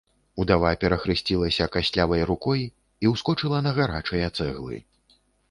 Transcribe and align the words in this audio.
Удава 0.43 0.69
перахрысцілася 0.83 1.67
кастлявай 1.75 2.21
рукой 2.31 2.65
і 3.07 3.13
ўскочыла 3.13 3.61
на 3.67 3.75
гарачыя 3.83 4.33
цэглы. 4.41 4.83